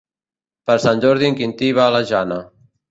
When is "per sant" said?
0.71-1.03